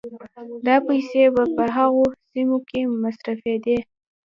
[0.65, 3.77] دا پيسې به په هغو سيمو کې مصرفېدې